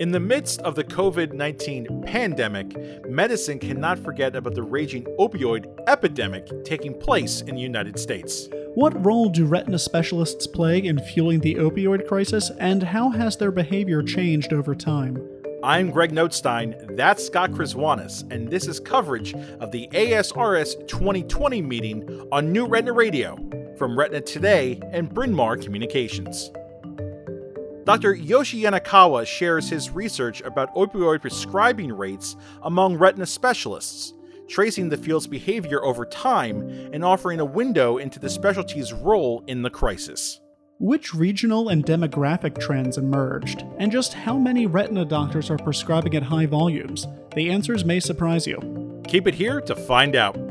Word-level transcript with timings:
In 0.00 0.12
the 0.12 0.18
midst 0.18 0.62
of 0.62 0.76
the 0.76 0.82
COVID 0.82 1.34
19 1.34 2.04
pandemic, 2.06 2.74
medicine 3.06 3.58
cannot 3.58 3.98
forget 3.98 4.34
about 4.34 4.54
the 4.54 4.62
raging 4.62 5.04
opioid 5.18 5.66
epidemic 5.86 6.48
taking 6.64 6.98
place 6.98 7.42
in 7.42 7.54
the 7.54 7.60
United 7.60 7.98
States. 7.98 8.48
What 8.74 9.04
role 9.04 9.28
do 9.28 9.44
retina 9.44 9.78
specialists 9.78 10.46
play 10.46 10.78
in 10.78 11.00
fueling 11.00 11.40
the 11.40 11.56
opioid 11.56 12.08
crisis, 12.08 12.50
and 12.58 12.82
how 12.82 13.10
has 13.10 13.36
their 13.36 13.50
behavior 13.50 14.02
changed 14.02 14.54
over 14.54 14.74
time? 14.74 15.18
I'm 15.62 15.90
Greg 15.90 16.12
Notstein, 16.12 16.96
that's 16.96 17.26
Scott 17.26 17.50
Krzywonos, 17.50 18.22
and 18.32 18.48
this 18.48 18.66
is 18.66 18.80
coverage 18.80 19.34
of 19.34 19.70
the 19.70 19.86
ASRS 19.92 20.88
2020 20.88 21.60
meeting 21.60 22.26
on 22.32 22.50
New 22.50 22.64
Retina 22.64 22.94
Radio 22.94 23.36
from 23.76 23.98
Retina 23.98 24.22
Today 24.22 24.80
and 24.94 25.12
Bryn 25.12 25.34
Mawr 25.34 25.58
Communications. 25.58 26.50
Dr. 27.90 28.14
Yoshi 28.14 28.62
Yonekawa 28.62 29.26
shares 29.26 29.68
his 29.68 29.90
research 29.90 30.42
about 30.42 30.72
opioid 30.76 31.22
prescribing 31.22 31.92
rates 31.92 32.36
among 32.62 32.96
retina 32.96 33.26
specialists, 33.26 34.14
tracing 34.48 34.88
the 34.88 34.96
field's 34.96 35.26
behavior 35.26 35.84
over 35.84 36.06
time 36.06 36.68
and 36.92 37.04
offering 37.04 37.40
a 37.40 37.44
window 37.44 37.98
into 37.98 38.20
the 38.20 38.30
specialty's 38.30 38.92
role 38.92 39.42
in 39.48 39.62
the 39.62 39.70
crisis. 39.70 40.40
Which 40.78 41.12
regional 41.12 41.70
and 41.70 41.84
demographic 41.84 42.60
trends 42.60 42.96
emerged, 42.96 43.64
and 43.78 43.90
just 43.90 44.14
how 44.14 44.38
many 44.38 44.66
retina 44.66 45.04
doctors 45.04 45.50
are 45.50 45.58
prescribing 45.58 46.14
at 46.14 46.22
high 46.22 46.46
volumes? 46.46 47.08
The 47.34 47.50
answers 47.50 47.84
may 47.84 47.98
surprise 47.98 48.46
you. 48.46 49.02
Keep 49.08 49.26
it 49.26 49.34
here 49.34 49.60
to 49.62 49.74
find 49.74 50.14
out. 50.14 50.49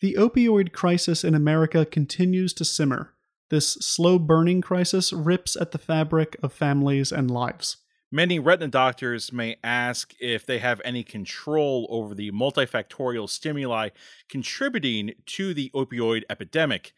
The 0.00 0.14
opioid 0.18 0.72
crisis 0.72 1.24
in 1.24 1.34
America 1.34 1.86
continues 1.86 2.52
to 2.54 2.64
simmer. 2.66 3.14
This 3.48 3.74
slow 3.74 4.18
burning 4.18 4.60
crisis 4.60 5.12
rips 5.12 5.56
at 5.56 5.70
the 5.70 5.78
fabric 5.78 6.36
of 6.42 6.52
families 6.52 7.12
and 7.12 7.30
lives. 7.30 7.78
Many 8.12 8.38
retina 8.38 8.68
doctors 8.68 9.32
may 9.32 9.56
ask 9.64 10.14
if 10.20 10.44
they 10.44 10.58
have 10.58 10.82
any 10.84 11.02
control 11.02 11.86
over 11.90 12.14
the 12.14 12.30
multifactorial 12.30 13.28
stimuli 13.28 13.88
contributing 14.28 15.14
to 15.26 15.54
the 15.54 15.70
opioid 15.74 16.24
epidemic. 16.28 16.92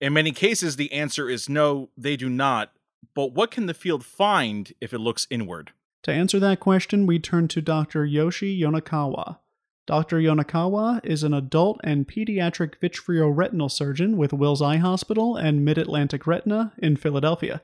In 0.00 0.12
many 0.12 0.30
cases, 0.30 0.76
the 0.76 0.92
answer 0.92 1.28
is 1.28 1.48
no, 1.48 1.90
they 1.96 2.16
do 2.16 2.28
not. 2.28 2.72
But 3.14 3.32
what 3.32 3.50
can 3.50 3.66
the 3.66 3.74
field 3.74 4.04
find 4.04 4.72
if 4.80 4.92
it 4.92 4.98
looks 4.98 5.26
inward? 5.28 5.72
To 6.04 6.12
answer 6.12 6.38
that 6.38 6.60
question, 6.60 7.06
we 7.06 7.18
turn 7.18 7.48
to 7.48 7.60
Dr. 7.60 8.04
Yoshi 8.04 8.58
Yonekawa. 8.60 9.38
Dr. 9.86 10.16
Yonekawa 10.16 11.04
is 11.04 11.22
an 11.22 11.34
adult 11.34 11.78
and 11.84 12.08
pediatric 12.08 12.74
vitreoretinal 12.82 13.70
surgeon 13.70 14.16
with 14.16 14.32
Wills 14.32 14.62
Eye 14.62 14.78
Hospital 14.78 15.36
and 15.36 15.62
Mid 15.62 15.76
Atlantic 15.76 16.26
Retina 16.26 16.72
in 16.78 16.96
Philadelphia. 16.96 17.60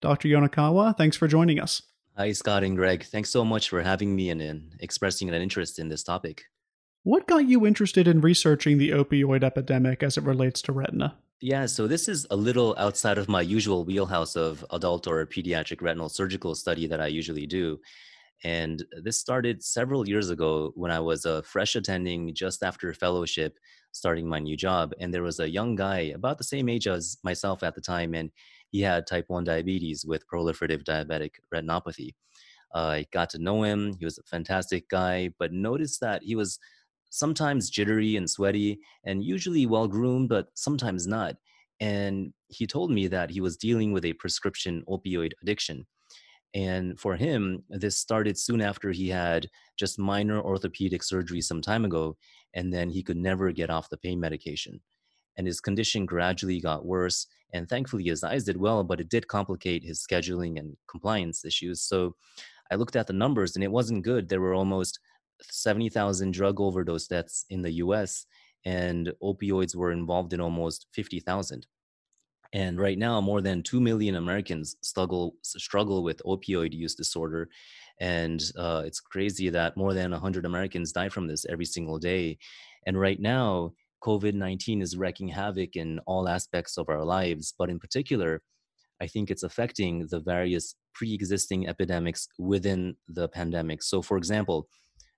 Dr. 0.00 0.26
Yonekawa, 0.28 0.96
thanks 0.96 1.16
for 1.16 1.28
joining 1.28 1.60
us. 1.60 1.82
Hi, 2.16 2.32
Scott 2.32 2.64
and 2.64 2.76
Greg. 2.76 3.04
Thanks 3.04 3.30
so 3.30 3.44
much 3.44 3.68
for 3.68 3.82
having 3.82 4.16
me 4.16 4.30
and, 4.30 4.42
and 4.42 4.74
expressing 4.80 5.28
an 5.28 5.40
interest 5.40 5.78
in 5.78 5.88
this 5.88 6.02
topic. 6.02 6.46
What 7.04 7.28
got 7.28 7.46
you 7.46 7.64
interested 7.64 8.08
in 8.08 8.20
researching 8.20 8.78
the 8.78 8.90
opioid 8.90 9.44
epidemic 9.44 10.02
as 10.02 10.18
it 10.18 10.24
relates 10.24 10.60
to 10.62 10.72
retina? 10.72 11.18
Yeah, 11.40 11.66
so 11.66 11.86
this 11.86 12.08
is 12.08 12.26
a 12.30 12.36
little 12.36 12.74
outside 12.78 13.16
of 13.16 13.28
my 13.28 13.42
usual 13.42 13.84
wheelhouse 13.84 14.34
of 14.34 14.64
adult 14.72 15.06
or 15.06 15.24
pediatric 15.24 15.80
retinal 15.80 16.08
surgical 16.08 16.56
study 16.56 16.88
that 16.88 17.00
I 17.00 17.06
usually 17.06 17.46
do. 17.46 17.78
And 18.42 18.84
this 19.02 19.20
started 19.20 19.62
several 19.62 20.08
years 20.08 20.30
ago 20.30 20.72
when 20.74 20.90
I 20.90 21.00
was 21.00 21.24
a 21.24 21.42
fresh 21.42 21.76
attending 21.76 22.34
just 22.34 22.62
after 22.62 22.92
fellowship, 22.94 23.58
starting 23.92 24.28
my 24.28 24.38
new 24.38 24.56
job. 24.56 24.92
And 24.98 25.12
there 25.12 25.22
was 25.22 25.40
a 25.40 25.50
young 25.50 25.74
guy 25.74 26.12
about 26.14 26.38
the 26.38 26.44
same 26.44 26.68
age 26.68 26.86
as 26.86 27.18
myself 27.22 27.62
at 27.62 27.74
the 27.74 27.80
time, 27.80 28.14
and 28.14 28.30
he 28.70 28.80
had 28.80 29.06
type 29.06 29.26
1 29.28 29.44
diabetes 29.44 30.04
with 30.06 30.26
proliferative 30.26 30.84
diabetic 30.84 31.32
retinopathy. 31.54 32.14
Uh, 32.74 32.78
I 32.78 33.06
got 33.12 33.30
to 33.30 33.38
know 33.38 33.62
him. 33.64 33.94
He 33.98 34.04
was 34.04 34.18
a 34.18 34.22
fantastic 34.22 34.88
guy, 34.88 35.30
but 35.38 35.52
noticed 35.52 36.00
that 36.00 36.22
he 36.22 36.36
was 36.36 36.58
sometimes 37.10 37.68
jittery 37.68 38.16
and 38.16 38.30
sweaty 38.30 38.78
and 39.04 39.24
usually 39.24 39.66
well 39.66 39.88
groomed, 39.88 40.28
but 40.28 40.48
sometimes 40.54 41.06
not. 41.06 41.36
And 41.80 42.32
he 42.48 42.66
told 42.66 42.90
me 42.90 43.08
that 43.08 43.30
he 43.30 43.40
was 43.40 43.56
dealing 43.56 43.92
with 43.92 44.04
a 44.04 44.12
prescription 44.14 44.84
opioid 44.88 45.32
addiction. 45.42 45.86
And 46.54 46.98
for 46.98 47.16
him, 47.16 47.62
this 47.68 47.96
started 47.96 48.36
soon 48.38 48.60
after 48.60 48.90
he 48.90 49.08
had 49.08 49.48
just 49.76 49.98
minor 49.98 50.40
orthopedic 50.40 51.02
surgery 51.02 51.40
some 51.40 51.62
time 51.62 51.84
ago, 51.84 52.16
and 52.54 52.72
then 52.72 52.90
he 52.90 53.02
could 53.02 53.16
never 53.16 53.52
get 53.52 53.70
off 53.70 53.90
the 53.90 53.96
pain 53.96 54.18
medication. 54.18 54.80
And 55.36 55.46
his 55.46 55.60
condition 55.60 56.06
gradually 56.06 56.60
got 56.60 56.84
worse. 56.84 57.26
And 57.52 57.68
thankfully, 57.68 58.04
his 58.04 58.24
eyes 58.24 58.44
did 58.44 58.56
well, 58.56 58.82
but 58.82 59.00
it 59.00 59.08
did 59.08 59.28
complicate 59.28 59.84
his 59.84 60.04
scheduling 60.04 60.58
and 60.58 60.76
compliance 60.88 61.44
issues. 61.44 61.82
So 61.82 62.16
I 62.70 62.74
looked 62.74 62.96
at 62.96 63.06
the 63.06 63.12
numbers, 63.12 63.54
and 63.54 63.64
it 63.64 63.70
wasn't 63.70 64.04
good. 64.04 64.28
There 64.28 64.40
were 64.40 64.54
almost 64.54 64.98
70,000 65.42 66.32
drug 66.32 66.60
overdose 66.60 67.06
deaths 67.06 67.46
in 67.48 67.62
the 67.62 67.72
US, 67.72 68.26
and 68.64 69.12
opioids 69.22 69.74
were 69.74 69.92
involved 69.92 70.32
in 70.32 70.40
almost 70.40 70.86
50,000. 70.92 71.66
And 72.52 72.80
right 72.80 72.98
now, 72.98 73.20
more 73.20 73.40
than 73.40 73.62
2 73.62 73.80
million 73.80 74.16
Americans 74.16 74.76
struggle, 74.82 75.34
struggle 75.42 76.02
with 76.02 76.22
opioid 76.26 76.72
use 76.72 76.94
disorder. 76.94 77.48
And 78.00 78.42
uh, 78.58 78.82
it's 78.84 79.00
crazy 79.00 79.50
that 79.50 79.76
more 79.76 79.94
than 79.94 80.10
100 80.10 80.44
Americans 80.44 80.92
die 80.92 81.10
from 81.10 81.26
this 81.28 81.46
every 81.48 81.66
single 81.66 81.98
day. 81.98 82.38
And 82.86 82.98
right 82.98 83.20
now, 83.20 83.72
COVID 84.02 84.34
19 84.34 84.80
is 84.82 84.96
wreaking 84.96 85.28
havoc 85.28 85.76
in 85.76 86.00
all 86.06 86.28
aspects 86.28 86.78
of 86.78 86.88
our 86.88 87.04
lives. 87.04 87.54
But 87.56 87.70
in 87.70 87.78
particular, 87.78 88.42
I 89.00 89.06
think 89.06 89.30
it's 89.30 89.42
affecting 89.42 90.06
the 90.08 90.20
various 90.20 90.74
pre 90.94 91.14
existing 91.14 91.68
epidemics 91.68 92.28
within 92.38 92.96
the 93.08 93.28
pandemic. 93.28 93.82
So, 93.82 94.02
for 94.02 94.16
example, 94.16 94.68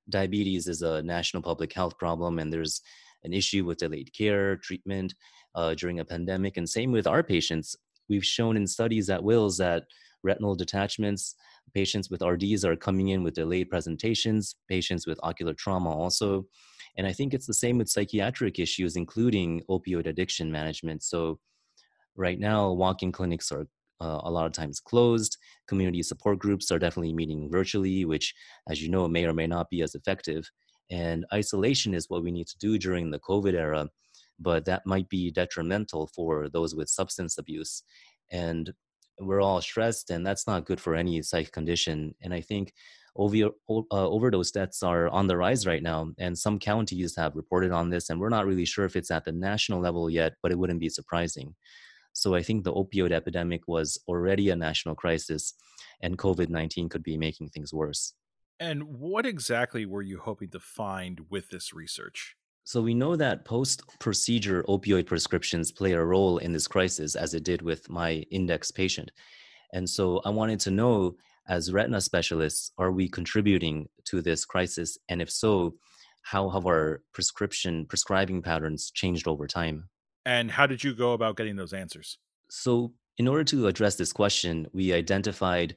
diabetes 0.09 0.69
is 0.69 0.83
a 0.83 1.03
national 1.03 1.43
public 1.43 1.73
health 1.73 1.99
problem, 1.99 2.39
and 2.39 2.53
there's 2.53 2.81
an 3.25 3.33
issue 3.33 3.65
with 3.65 3.79
delayed 3.79 4.13
care, 4.13 4.57
treatment 4.57 5.15
uh, 5.55 5.75
during 5.75 6.01
a 6.01 6.05
pandemic. 6.05 6.57
And 6.57 6.69
same 6.69 6.93
with 6.93 7.07
our 7.07 7.23
patients. 7.23 7.77
We've 8.09 8.25
shown 8.25 8.57
in 8.57 8.67
studies 8.67 9.11
at 9.11 9.23
Wills 9.23 9.57
that 9.59 9.85
retinal 10.23 10.55
detachments, 10.55 11.35
patients 11.75 12.11
with 12.11 12.23
RDs 12.23 12.65
are 12.65 12.77
coming 12.77 13.09
in 13.09 13.23
with 13.23 13.35
delayed 13.35 13.71
presentations, 13.71 14.57
patients 14.69 15.07
with 15.07 15.19
ocular 15.23 15.55
trauma 15.55 15.91
also. 15.91 16.47
And 16.97 17.07
I 17.07 17.13
think 17.13 17.33
it's 17.33 17.47
the 17.47 17.55
same 17.55 17.79
with 17.79 17.89
psychiatric 17.89 18.59
issues, 18.59 18.97
including 18.97 19.63
opioid 19.71 20.07
addiction 20.07 20.53
management. 20.53 21.03
So, 21.03 21.39
right 22.17 22.39
now, 22.39 22.71
walk 22.73 23.03
in 23.03 23.13
clinics 23.13 23.51
are 23.51 23.67
uh, 24.01 24.21
a 24.25 24.31
lot 24.31 24.47
of 24.47 24.53
times 24.53 24.81
closed. 24.81 25.39
Community 25.67 26.03
support 26.03 26.39
groups 26.39 26.71
are 26.71 26.79
definitely 26.79 27.15
meeting 27.15 27.49
virtually, 27.51 28.05
which, 28.05 28.35
as 28.69 28.83
you 28.83 28.91
know, 28.91 29.09
may 29.09 29.25
or 29.25 29.33
may 29.33 29.47
not 29.47 29.71
be 29.71 29.81
as 29.81 29.95
effective. 29.95 30.51
And 30.91 31.25
isolation 31.33 31.95
is 31.95 32.11
what 32.11 32.23
we 32.23 32.31
need 32.31 32.49
to 32.49 32.59
do 32.59 32.79
during 32.79 33.11
the 33.11 33.21
COVID 33.21 33.55
era 33.55 33.89
but 34.43 34.65
that 34.65 34.87
might 34.87 35.09
be 35.09 35.31
detrimental 35.31 36.07
for 36.09 36.49
those 36.49 36.75
with 36.75 36.89
substance 36.89 37.39
abuse. 37.39 37.83
And 38.31 38.73
we're 39.21 39.41
all 39.41 39.61
stressed, 39.61 40.11
and 40.11 40.27
that's 40.27 40.47
not 40.47 40.65
good 40.65 40.81
for 40.81 40.95
any 40.95 41.23
psych 41.23 41.53
condition. 41.53 42.15
And 42.23 42.35
I 42.35 42.41
think 42.41 42.73
over, 43.15 43.37
uh, 43.69 43.81
overdose 43.91 44.51
deaths 44.51 44.83
are 44.83 45.09
on 45.09 45.27
the 45.27 45.37
rise 45.37 45.67
right 45.67 45.83
now, 45.83 46.11
and 46.19 46.37
some 46.37 46.59
counties 46.59 47.15
have 47.17 47.37
reported 47.37 47.71
on 47.71 47.91
this, 47.91 48.11
and 48.11 48.21
we're 48.21 48.31
not 48.31 48.47
really 48.47 48.65
sure 48.65 48.85
if 48.85 48.97
it's 48.97 49.11
at 49.11 49.25
the 49.25 49.33
national 49.33 49.81
level 49.81 50.09
yet, 50.11 50.35
but 50.43 50.51
it 50.51 50.59
wouldn't 50.59 50.81
be 50.81 50.89
surprising. 50.89 51.55
So 52.15 52.35
I 52.35 52.43
think 52.43 52.65
the 52.65 52.73
opioid 52.73 53.13
epidemic 53.13 53.69
was 53.69 53.99
already 54.09 54.51
a 54.51 54.57
national 54.57 54.95
crisis, 54.95 55.55
and 56.01 56.19
COVID 56.19 56.49
19 56.49 56.89
could 56.89 57.03
be 57.03 57.17
making 57.17 57.51
things 57.51 57.73
worse. 57.73 58.15
And 58.63 58.85
what 59.01 59.27
exactly 59.27 59.87
were 59.87 60.03
you 60.03 60.21
hoping 60.21 60.51
to 60.51 60.61
find 60.61 61.23
with 61.29 61.51
this 61.51 61.75
research? 61.75 62.37
So 62.63 62.81
we 62.81 62.95
know 62.95 63.17
that 63.17 63.45
post-procedure 63.45 64.63
opioid 64.69 65.07
prescriptions 65.07 65.73
play 65.73 65.95
a 65.95 66.05
role 66.05 66.39
in 66.39 66.53
this 66.53 66.69
crisis, 66.69 67.17
as 67.17 67.35
it 67.35 67.43
did 67.43 67.61
with 67.61 67.91
my 67.91 68.25
index 68.31 68.71
patient. 68.71 69.11
And 69.73 69.91
so 69.91 70.23
I 70.25 70.31
wanted 70.31 70.61
to 70.61 70.71
know, 70.71 71.17
as 71.49 71.73
retina 71.73 72.01
specialists, 72.01 72.71
are 72.79 72.93
we 72.93 73.09
contributing 73.09 73.89
to 74.05 74.23
this 74.23 74.45
crisis? 74.45 74.97
And 75.09 75.21
if 75.21 75.29
so, 75.29 75.75
how 76.21 76.49
have 76.51 76.65
our 76.65 77.03
prescription 77.13 77.85
prescribing 77.87 78.43
patterns 78.43 78.93
changed 78.93 79.27
over 79.27 79.49
time? 79.49 79.89
And 80.25 80.53
how 80.53 80.69
did 80.69 80.85
you 80.85 80.95
go 80.95 81.15
about 81.15 81.37
getting 81.37 81.57
those 81.57 81.73
answers? 81.73 82.17
So, 82.49 82.93
in 83.19 83.27
order 83.27 83.43
to 83.43 83.67
address 83.67 83.97
this 83.97 84.13
question, 84.13 84.69
we 84.73 84.93
identified 84.93 85.75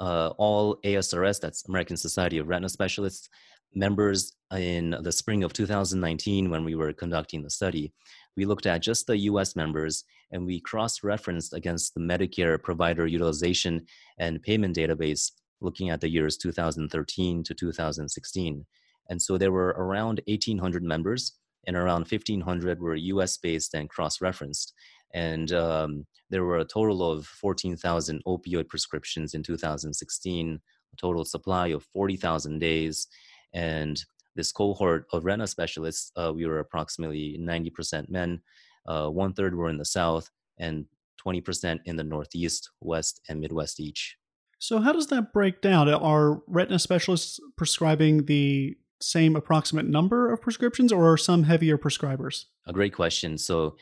uh, 0.00 0.32
all 0.38 0.76
ASRS, 0.84 1.40
that's 1.40 1.68
American 1.68 1.96
Society 1.96 2.38
of 2.38 2.48
Retina 2.48 2.68
Specialists, 2.68 3.28
members 3.74 4.32
in 4.52 4.96
the 5.02 5.12
spring 5.12 5.44
of 5.44 5.52
2019 5.52 6.50
when 6.50 6.64
we 6.64 6.74
were 6.74 6.92
conducting 6.92 7.42
the 7.42 7.50
study. 7.50 7.92
We 8.36 8.44
looked 8.44 8.66
at 8.66 8.82
just 8.82 9.06
the 9.06 9.16
US 9.18 9.54
members 9.54 10.04
and 10.32 10.44
we 10.44 10.60
cross 10.60 11.02
referenced 11.02 11.52
against 11.54 11.94
the 11.94 12.00
Medicare 12.00 12.60
provider 12.60 13.06
utilization 13.06 13.86
and 14.18 14.42
payment 14.42 14.76
database 14.76 15.30
looking 15.60 15.90
at 15.90 16.00
the 16.00 16.08
years 16.08 16.36
2013 16.36 17.44
to 17.44 17.54
2016. 17.54 18.66
And 19.08 19.20
so 19.20 19.36
there 19.36 19.52
were 19.52 19.74
around 19.76 20.20
1,800 20.26 20.82
members, 20.82 21.32
and 21.66 21.76
around 21.76 22.06
1,500 22.10 22.80
were 22.80 22.94
US 22.94 23.36
based 23.36 23.74
and 23.74 23.88
cross 23.88 24.20
referenced. 24.20 24.72
And 25.14 25.52
um, 25.52 26.06
there 26.30 26.44
were 26.44 26.58
a 26.58 26.64
total 26.64 27.10
of 27.10 27.26
14,000 27.26 28.22
opioid 28.26 28.68
prescriptions 28.68 29.34
in 29.34 29.42
2016, 29.42 30.60
a 30.92 30.96
total 30.96 31.24
supply 31.24 31.68
of 31.68 31.84
40,000 31.92 32.58
days. 32.58 33.08
And 33.52 34.02
this 34.36 34.52
cohort 34.52 35.06
of 35.12 35.24
retina 35.24 35.46
specialists, 35.46 36.12
uh, 36.16 36.32
we 36.34 36.46
were 36.46 36.60
approximately 36.60 37.38
90% 37.40 38.08
men, 38.08 38.40
uh, 38.86 39.08
one 39.08 39.32
third 39.32 39.54
were 39.54 39.68
in 39.68 39.78
the 39.78 39.84
South, 39.84 40.30
and 40.58 40.86
20% 41.24 41.80
in 41.84 41.96
the 41.96 42.04
Northeast, 42.04 42.70
West, 42.80 43.20
and 43.28 43.40
Midwest 43.40 43.80
each. 43.80 44.16
So, 44.58 44.78
how 44.78 44.92
does 44.92 45.06
that 45.08 45.32
break 45.32 45.62
down? 45.62 45.88
Are 45.88 46.42
retina 46.46 46.78
specialists 46.78 47.40
prescribing 47.56 48.26
the 48.26 48.76
same 49.00 49.34
approximate 49.34 49.86
number 49.86 50.30
of 50.32 50.42
prescriptions, 50.42 50.92
or 50.92 51.10
are 51.10 51.16
some 51.16 51.44
heavier 51.44 51.78
prescribers? 51.78 52.44
A 52.66 52.72
great 52.72 52.94
question. 52.94 53.38
So, 53.38 53.76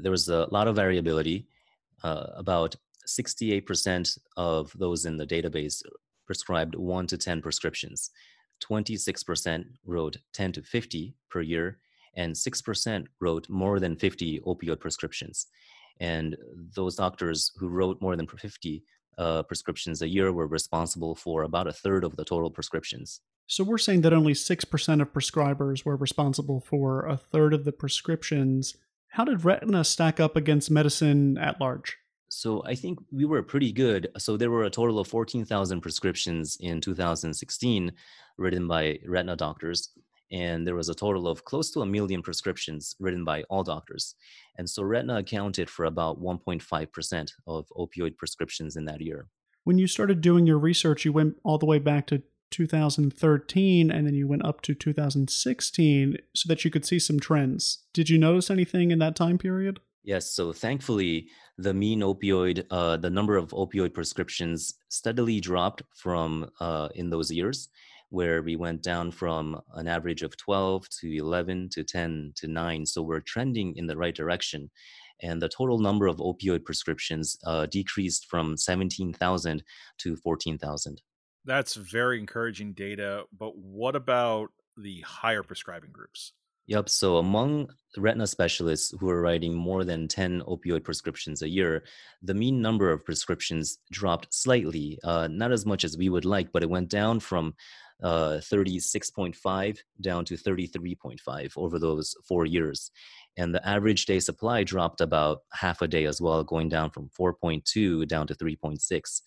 there 0.00 0.10
was 0.10 0.28
a 0.28 0.46
lot 0.50 0.68
of 0.68 0.76
variability. 0.76 1.46
Uh, 2.02 2.26
about 2.36 2.76
68% 3.06 4.18
of 4.36 4.72
those 4.78 5.06
in 5.06 5.16
the 5.16 5.26
database 5.26 5.82
prescribed 6.26 6.74
1 6.74 7.06
to 7.08 7.18
10 7.18 7.40
prescriptions. 7.40 8.10
26% 8.68 9.64
wrote 9.84 10.16
10 10.32 10.52
to 10.52 10.62
50 10.62 11.14
per 11.30 11.40
year, 11.40 11.78
and 12.16 12.34
6% 12.34 13.06
wrote 13.20 13.48
more 13.48 13.78
than 13.78 13.96
50 13.96 14.40
opioid 14.40 14.80
prescriptions. 14.80 15.46
And 16.00 16.36
those 16.74 16.96
doctors 16.96 17.52
who 17.58 17.68
wrote 17.68 18.00
more 18.00 18.16
than 18.16 18.26
50 18.26 18.82
uh, 19.18 19.42
prescriptions 19.44 20.02
a 20.02 20.08
year 20.08 20.32
were 20.32 20.46
responsible 20.46 21.14
for 21.14 21.42
about 21.42 21.66
a 21.66 21.72
third 21.72 22.04
of 22.04 22.16
the 22.16 22.24
total 22.24 22.50
prescriptions. 22.50 23.20
So 23.46 23.62
we're 23.62 23.78
saying 23.78 24.00
that 24.02 24.12
only 24.12 24.32
6% 24.32 25.00
of 25.02 25.12
prescribers 25.12 25.84
were 25.84 25.96
responsible 25.96 26.60
for 26.60 27.06
a 27.06 27.16
third 27.16 27.54
of 27.54 27.64
the 27.64 27.72
prescriptions. 27.72 28.76
How 29.08 29.24
did 29.24 29.44
retina 29.44 29.84
stack 29.84 30.20
up 30.20 30.36
against 30.36 30.70
medicine 30.70 31.38
at 31.38 31.60
large? 31.60 31.96
So 32.28 32.62
I 32.66 32.74
think 32.74 32.98
we 33.12 33.24
were 33.24 33.42
pretty 33.42 33.72
good. 33.72 34.08
So 34.18 34.36
there 34.36 34.50
were 34.50 34.64
a 34.64 34.70
total 34.70 34.98
of 34.98 35.08
14,000 35.08 35.80
prescriptions 35.80 36.56
in 36.60 36.80
2016 36.80 37.92
written 38.36 38.68
by 38.68 38.98
retina 39.06 39.36
doctors 39.36 39.90
and 40.32 40.66
there 40.66 40.74
was 40.74 40.88
a 40.88 40.94
total 40.94 41.28
of 41.28 41.44
close 41.44 41.70
to 41.72 41.82
a 41.82 41.86
million 41.86 42.22
prescriptions 42.22 42.96
written 42.98 43.24
by 43.24 43.44
all 43.44 43.62
doctors. 43.62 44.14
And 44.58 44.68
so 44.68 44.82
retina 44.82 45.18
accounted 45.18 45.70
for 45.70 45.84
about 45.84 46.20
1.5% 46.20 47.30
of 47.46 47.66
opioid 47.76 48.16
prescriptions 48.16 48.76
in 48.76 48.84
that 48.86 49.00
year. 49.00 49.28
When 49.64 49.78
you 49.78 49.86
started 49.86 50.20
doing 50.20 50.46
your 50.46 50.58
research, 50.58 51.04
you 51.04 51.12
went 51.12 51.34
all 51.44 51.58
the 51.58 51.66
way 51.66 51.78
back 51.78 52.06
to 52.08 52.22
2013 52.50 53.90
and 53.90 54.06
then 54.06 54.14
you 54.14 54.26
went 54.28 54.44
up 54.44 54.60
to 54.62 54.74
2016 54.74 56.16
so 56.34 56.48
that 56.48 56.64
you 56.64 56.70
could 56.70 56.84
see 56.84 56.98
some 56.98 57.20
trends. 57.20 57.78
Did 57.92 58.08
you 58.08 58.18
notice 58.18 58.50
anything 58.50 58.90
in 58.90 58.98
that 59.00 59.16
time 59.16 59.38
period? 59.38 59.80
Yes, 60.02 60.30
so 60.30 60.52
thankfully, 60.52 61.28
the 61.58 61.74
mean 61.74 62.00
opioid, 62.00 62.64
uh, 62.70 62.96
the 62.96 63.10
number 63.10 63.36
of 63.36 63.50
opioid 63.50 63.92
prescriptions 63.92 64.74
steadily 64.88 65.40
dropped 65.40 65.82
from 65.96 66.48
uh, 66.60 66.88
in 66.94 67.10
those 67.10 67.30
years 67.30 67.68
where 68.10 68.42
we 68.42 68.56
went 68.56 68.82
down 68.82 69.10
from 69.10 69.60
an 69.74 69.88
average 69.88 70.22
of 70.22 70.36
12 70.36 70.88
to 70.88 71.16
11 71.16 71.70
to 71.70 71.82
10 71.82 72.32
to 72.36 72.46
9. 72.46 72.86
So 72.86 73.02
we're 73.02 73.20
trending 73.20 73.74
in 73.76 73.86
the 73.86 73.96
right 73.96 74.14
direction. 74.14 74.70
And 75.22 75.40
the 75.40 75.48
total 75.48 75.78
number 75.78 76.06
of 76.06 76.18
opioid 76.18 76.64
prescriptions 76.64 77.36
uh, 77.44 77.66
decreased 77.66 78.26
from 78.26 78.56
17,000 78.56 79.64
to 79.98 80.16
14,000. 80.16 81.02
That's 81.46 81.74
very 81.74 82.18
encouraging 82.18 82.72
data. 82.72 83.24
But 83.36 83.56
what 83.56 83.96
about 83.96 84.48
the 84.76 85.00
higher 85.02 85.42
prescribing 85.42 85.92
groups? 85.92 86.32
Yep. 86.66 86.88
So 86.88 87.18
among 87.18 87.70
retina 87.96 88.26
specialists 88.26 88.92
who 88.98 89.08
are 89.08 89.20
writing 89.20 89.54
more 89.54 89.84
than 89.84 90.08
10 90.08 90.42
opioid 90.42 90.82
prescriptions 90.82 91.42
a 91.42 91.48
year, 91.48 91.84
the 92.22 92.34
mean 92.34 92.60
number 92.60 92.90
of 92.90 93.04
prescriptions 93.04 93.78
dropped 93.92 94.34
slightly, 94.34 94.98
uh, 95.04 95.28
not 95.30 95.52
as 95.52 95.64
much 95.64 95.84
as 95.84 95.96
we 95.96 96.08
would 96.08 96.24
like, 96.24 96.50
but 96.52 96.64
it 96.64 96.70
went 96.70 96.88
down 96.88 97.20
from 97.20 97.54
uh, 98.02 98.40
36.5 98.42 99.78
down 100.00 100.24
to 100.24 100.34
33.5 100.34 101.52
over 101.56 101.78
those 101.78 102.14
four 102.26 102.46
years. 102.46 102.90
And 103.36 103.54
the 103.54 103.66
average 103.66 104.06
day 104.06 104.18
supply 104.18 104.64
dropped 104.64 105.00
about 105.00 105.42
half 105.52 105.82
a 105.82 105.88
day 105.88 106.06
as 106.06 106.20
well, 106.20 106.42
going 106.42 106.68
down 106.68 106.90
from 106.90 107.10
4.2 107.18 108.08
down 108.08 108.26
to 108.26 108.34
3.6. 108.34 109.20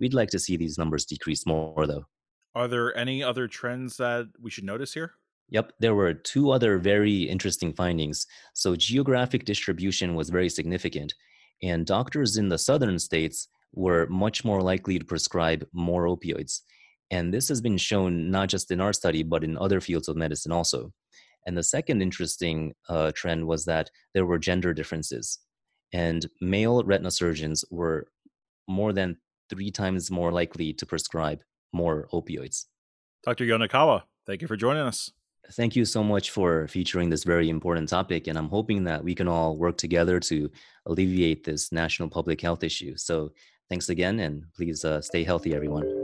We'd 0.00 0.14
like 0.14 0.30
to 0.30 0.38
see 0.38 0.56
these 0.56 0.78
numbers 0.78 1.04
decrease 1.04 1.46
more 1.46 1.86
though. 1.86 2.06
Are 2.54 2.68
there 2.68 2.96
any 2.96 3.22
other 3.22 3.48
trends 3.48 3.96
that 3.96 4.28
we 4.40 4.50
should 4.50 4.64
notice 4.64 4.94
here? 4.94 5.12
Yep, 5.50 5.72
there 5.80 5.94
were 5.94 6.14
two 6.14 6.50
other 6.50 6.78
very 6.78 7.22
interesting 7.22 7.72
findings. 7.74 8.26
So, 8.54 8.76
geographic 8.76 9.44
distribution 9.44 10.14
was 10.14 10.30
very 10.30 10.48
significant, 10.48 11.14
and 11.62 11.84
doctors 11.84 12.36
in 12.36 12.48
the 12.48 12.58
southern 12.58 12.98
states 12.98 13.48
were 13.72 14.06
much 14.08 14.44
more 14.44 14.62
likely 14.62 14.98
to 14.98 15.04
prescribe 15.04 15.66
more 15.72 16.06
opioids. 16.06 16.60
And 17.10 17.32
this 17.32 17.48
has 17.48 17.60
been 17.60 17.76
shown 17.76 18.30
not 18.30 18.48
just 18.48 18.70
in 18.70 18.80
our 18.80 18.92
study, 18.92 19.22
but 19.22 19.44
in 19.44 19.58
other 19.58 19.80
fields 19.80 20.08
of 20.08 20.16
medicine 20.16 20.52
also. 20.52 20.92
And 21.46 21.56
the 21.56 21.62
second 21.62 22.00
interesting 22.00 22.72
uh, 22.88 23.12
trend 23.14 23.46
was 23.46 23.64
that 23.66 23.90
there 24.14 24.26
were 24.26 24.38
gender 24.38 24.72
differences. 24.72 25.38
And 25.92 26.26
male 26.40 26.82
retina 26.82 27.10
surgeons 27.10 27.64
were 27.70 28.06
more 28.66 28.92
than 28.92 29.18
three 29.50 29.70
times 29.70 30.10
more 30.10 30.32
likely 30.32 30.72
to 30.72 30.86
prescribe 30.86 31.42
more 31.72 32.08
opioids. 32.12 32.66
Dr. 33.24 33.44
Yonekawa, 33.44 34.02
thank 34.26 34.42
you 34.42 34.48
for 34.48 34.56
joining 34.56 34.82
us. 34.82 35.10
Thank 35.52 35.76
you 35.76 35.84
so 35.84 36.02
much 36.02 36.30
for 36.30 36.66
featuring 36.68 37.10
this 37.10 37.24
very 37.24 37.50
important 37.50 37.88
topic. 37.88 38.28
And 38.28 38.38
I'm 38.38 38.48
hoping 38.48 38.84
that 38.84 39.04
we 39.04 39.14
can 39.14 39.28
all 39.28 39.56
work 39.56 39.76
together 39.76 40.18
to 40.20 40.50
alleviate 40.86 41.44
this 41.44 41.70
national 41.70 42.08
public 42.08 42.40
health 42.40 42.64
issue. 42.64 42.96
So 42.96 43.32
thanks 43.68 43.90
again, 43.90 44.20
and 44.20 44.44
please 44.56 44.84
uh, 44.84 45.02
stay 45.02 45.22
healthy, 45.22 45.54
everyone. 45.54 46.03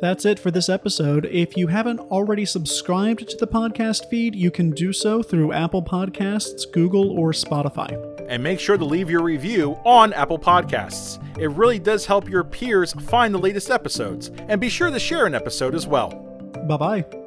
That's 0.00 0.26
it 0.26 0.38
for 0.38 0.50
this 0.50 0.68
episode. 0.68 1.26
If 1.26 1.56
you 1.56 1.68
haven't 1.68 2.00
already 2.00 2.44
subscribed 2.44 3.28
to 3.30 3.36
the 3.36 3.46
podcast 3.46 4.10
feed, 4.10 4.34
you 4.34 4.50
can 4.50 4.70
do 4.70 4.92
so 4.92 5.22
through 5.22 5.52
Apple 5.52 5.82
Podcasts, 5.82 6.70
Google, 6.70 7.18
or 7.18 7.32
Spotify. 7.32 7.96
And 8.28 8.42
make 8.42 8.60
sure 8.60 8.76
to 8.76 8.84
leave 8.84 9.08
your 9.08 9.22
review 9.22 9.78
on 9.84 10.12
Apple 10.12 10.38
Podcasts. 10.38 11.18
It 11.38 11.50
really 11.50 11.78
does 11.78 12.04
help 12.04 12.28
your 12.28 12.44
peers 12.44 12.92
find 12.92 13.32
the 13.32 13.38
latest 13.38 13.70
episodes. 13.70 14.30
And 14.48 14.60
be 14.60 14.68
sure 14.68 14.90
to 14.90 14.98
share 14.98 15.26
an 15.26 15.34
episode 15.34 15.74
as 15.74 15.86
well. 15.86 16.10
Bye 16.68 16.76
bye. 16.76 17.25